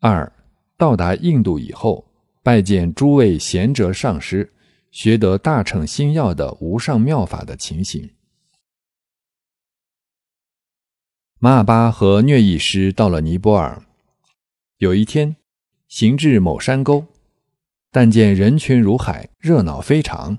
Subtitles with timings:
[0.00, 0.32] 二
[0.76, 2.08] 到达印度以后，
[2.42, 4.52] 拜见诸位贤哲上师，
[4.90, 8.10] 学得大乘心要的无上妙法的情形。
[11.40, 13.84] 马尔巴和虐役师到了尼泊尔，
[14.78, 15.36] 有一天
[15.88, 17.06] 行至某山沟，
[17.90, 20.38] 但见人群如海，热闹非常，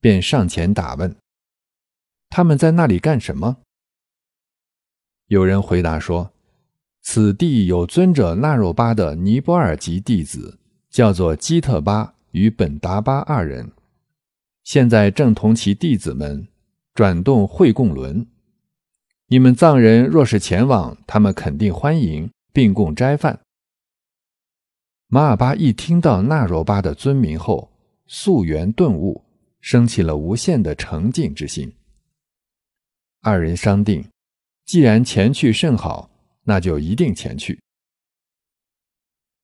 [0.00, 1.16] 便上前打问
[2.30, 3.58] ：“他们在那里干什么？”
[5.28, 6.32] 有人回答说
[7.10, 10.58] ：“此地有尊者纳若巴的尼泊尔籍弟子，
[10.90, 13.72] 叫做基特巴与本达巴二人，
[14.62, 16.46] 现在正同其弟子们
[16.92, 18.26] 转动会供轮。
[19.28, 23.40] 你们藏人若是前往，他们肯定欢迎，并供斋饭。”
[25.08, 27.72] 马尔巴一听到纳若巴的尊名后，
[28.06, 29.24] 溯源顿悟，
[29.62, 31.72] 升起了无限的诚敬之心。
[33.22, 34.04] 二人商定。
[34.66, 36.07] 既然前去甚好，
[36.48, 37.60] 那就一定前去。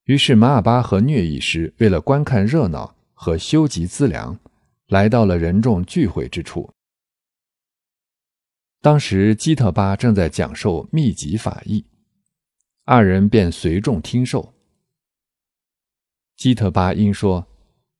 [0.05, 4.39] 于是马尔巴和虐役师为了观看热闹和修集资粮，
[4.87, 6.73] 来到了人众聚会之处。
[8.81, 11.85] 当时基特巴正在讲授秘籍法义，
[12.85, 14.55] 二人便随众听受。
[16.37, 17.47] 基特巴因说：“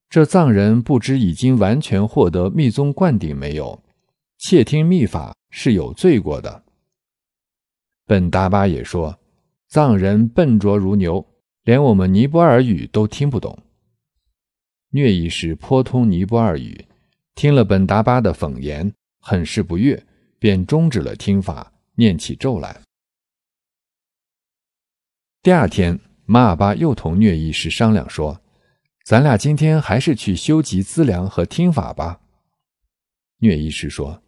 [0.09, 3.83] 这藏人不知已经完全获得密宗灌顶没有？
[4.39, 6.64] 窃听秘法是有罪过的。”
[8.07, 9.19] 本达巴也说
[9.67, 11.25] ：“藏人笨拙如牛，
[11.63, 13.57] 连我们尼泊尔语都听不懂。”
[14.93, 16.85] 虐役师颇通尼泊尔语，
[17.33, 20.05] 听了本达巴的讽言，很是不悦，
[20.37, 22.79] 便终止了听法，念起咒来。
[25.41, 28.39] 第二天，马尔巴又同虐役师商量说
[29.03, 32.21] ：“咱俩今天还是去修集资粮和听法吧。”
[33.41, 34.21] 虐役师说：“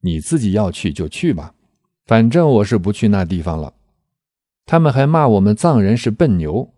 [0.00, 1.54] 你自己要去就去吧。”
[2.08, 3.74] 反正我是不去那地方了。
[4.64, 6.72] 他们还骂我们藏人是笨牛，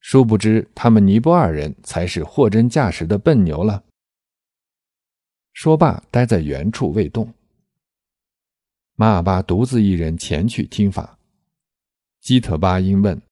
[0.00, 3.84] 殊不知他们尼泊尔人才是货真价实的笨牛了。
[5.52, 7.32] 说罢，待在原处未动。
[8.96, 11.16] 马尔巴独自一人前去听法。
[12.20, 13.22] 基特巴因问：“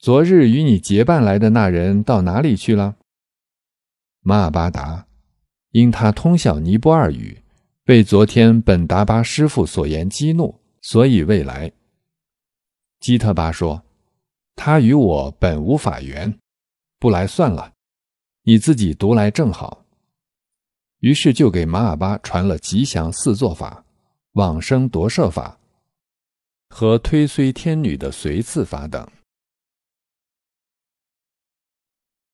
[0.00, 2.96] 昨日与你结伴来的那人到哪里去了？”
[4.22, 5.06] 马尔巴答
[5.70, 7.42] ：“因他通晓尼泊尔语，
[7.84, 11.72] 被昨天本达巴师傅所言激怒。”所以未来，
[13.00, 13.82] 基特巴说
[14.54, 16.38] ：“他与我本无法缘，
[16.98, 17.72] 不来算了，
[18.42, 19.82] 你自己读来正好。”
[21.00, 23.82] 于是就给马尔巴传了吉祥四作法、
[24.32, 25.58] 往生夺舍法
[26.68, 29.10] 和推虽天女的随次法等。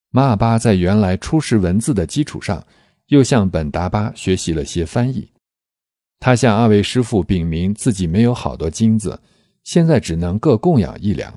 [0.08, 2.66] 马尔巴在原来初识文字的基础上，
[3.06, 5.32] 又向本达巴学习了些翻译。
[6.20, 9.18] 他向二位师傅禀明自己没有好多金子，
[9.64, 11.32] 现在只能各供养一两。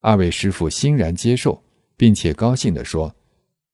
[0.00, 1.60] 二位师傅欣然接受，
[1.96, 3.12] 并且高兴地说：“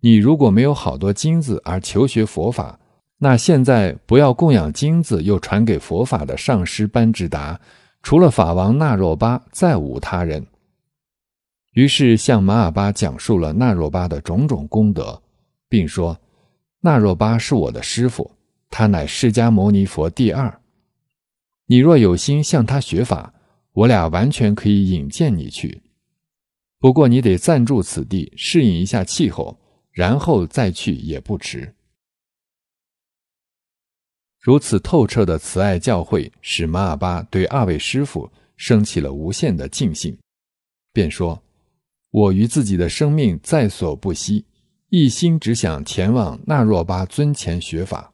[0.00, 2.80] 你如果没有好多金子而求学佛法，
[3.18, 7.60] 那现在不要供养金子又传给佛法的上师班智达，
[8.02, 10.46] 除了法王纳若巴，再无他人。”
[11.74, 15.20] 于是向马尔巴讲述了纳若巴的种种功德，
[15.68, 16.18] 并说
[16.80, 18.30] ：“纳若巴是我的师傅。”
[18.72, 20.62] 他乃释迦牟尼佛第二，
[21.66, 23.34] 你若有心向他学法，
[23.72, 25.82] 我俩完全可以引荐你去。
[26.78, 31.74] 不过你得暂住此地，适应一下气候，然后再去也不迟。
[34.40, 40.16] 如此透彻的慈爱教诲，使马尔巴对二位师傅升起了无限的敬信，
[40.94, 41.42] 便说
[42.10, 44.46] ：“我于自己的生命在所不惜，
[44.88, 48.08] 一心只想前往那若巴尊前学法。”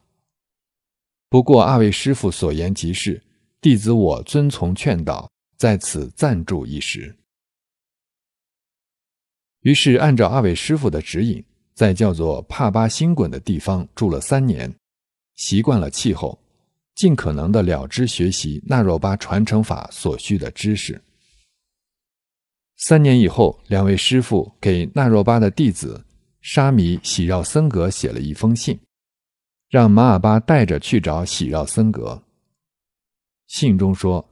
[1.31, 3.22] 不过二位师傅所言极是，
[3.61, 7.15] 弟子我遵从劝导，在此暂住一时。
[9.61, 11.44] 于是按照二位师傅的指引，
[11.75, 14.75] 在叫做帕巴星滚的地方住了三年，
[15.37, 16.41] 习惯了气候，
[16.94, 20.99] 尽可能的了知学习那若巴传承法所需的知识。
[22.77, 26.07] 三年以后，两位师傅给那若巴的弟子
[26.41, 28.78] 沙弥喜绕僧格写了一封信。
[29.68, 32.22] 让马尔巴带着去找喜绕僧格。
[33.47, 34.26] 信中说：“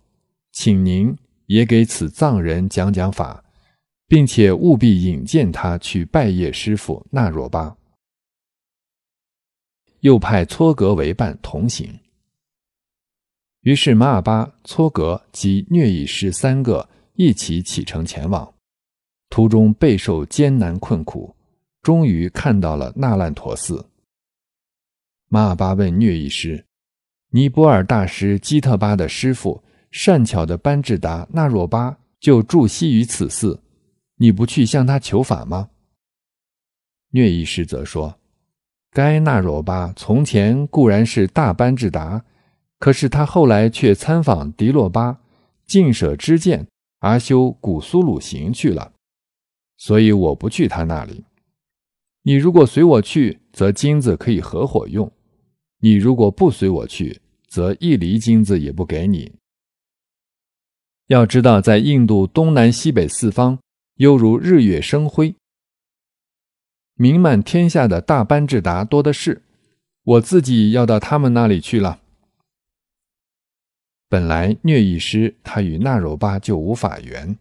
[0.52, 1.16] 请您
[1.46, 3.44] 也给此藏人讲讲法，
[4.08, 7.76] 并且务必引荐他去拜谒师傅那若巴。”
[10.00, 11.98] 又派搓格为伴同行。
[13.62, 18.54] 于是马尔巴、搓格及虐役师三个一起启程前往，
[19.28, 21.34] 途中备受艰难困苦，
[21.82, 23.84] 终于看到了那烂陀寺。
[25.28, 26.67] 马尔巴问虐役师
[27.31, 33.61] ：“尼泊尔大师基特巴的师傅善巧的班智达那若巴就住息于此寺，
[34.17, 35.70] 你不去向他求法吗？”
[37.11, 38.19] 虐医师则说
[38.93, 42.25] ：“该那若巴从前固然是大班智达，
[42.78, 45.20] 可是他后来却参访迪洛巴，
[45.67, 46.67] 尽舍知见
[47.00, 48.93] 而修古苏鲁行去了，
[49.76, 51.25] 所以我不去他那里。
[52.26, 55.08] 你如果随我去，则金子可以合伙用；
[55.78, 59.37] 你如果不随我去，则一厘金子也不给你。
[61.06, 63.61] 要知道，在印度东南西北四方，
[63.99, 65.37] 犹如日月生辉。”
[66.99, 69.43] 名满天下的大班智达多的是，
[70.02, 72.00] 我自己要到他们那里去了。
[74.08, 77.38] 本来虐医师他与纳柔巴就无法缘，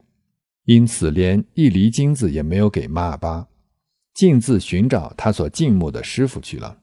[0.65, 3.47] 因此连一厘金子也没有给玛巴，
[4.15, 6.77] 径自寻找他所敬慕的师傅去了。